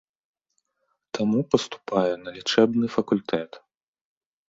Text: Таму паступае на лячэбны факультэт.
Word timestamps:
Таму 1.17 1.39
паступае 1.53 2.13
на 2.25 2.29
лячэбны 2.41 2.85
факультэт. 2.99 3.51